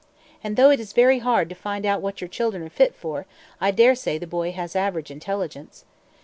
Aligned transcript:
And 0.43 0.57
though 0.57 0.71
it 0.71 0.79
is 0.79 0.93
very 0.93 1.19
hard 1.19 1.47
to 1.49 1.53
find 1.53 1.85
out 1.85 2.01
what 2.01 2.21
your 2.21 2.27
children 2.27 2.63
are 2.63 2.71
fit 2.71 2.95
for, 2.95 3.27
I 3.59 3.69
dare 3.69 3.93
say 3.93 4.17
the 4.17 4.25
boy 4.25 4.51
has 4.51 4.75
average 4.75 5.11
intelligence." 5.11 5.85